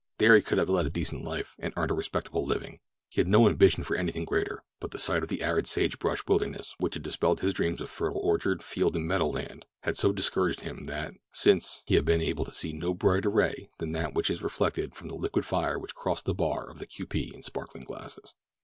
[0.17, 3.47] There he could have led a decent life, and earned a respectable living—he had no
[3.47, 7.03] ambition for anything greater; but the sight of the arid sage brush wilderness which had
[7.03, 11.13] dispelled his dreams of fertile orchard, field, and meadow land, had so discouraged him that,
[11.33, 14.95] since, he had been able to see no brighter ray than that which is reflected
[14.95, 17.05] from the liquid fire that crossed the bar of the Q.
[17.05, 17.31] P.
[17.35, 18.33] in sparkling glasses.